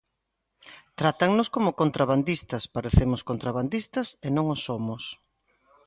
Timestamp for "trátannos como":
0.99-1.75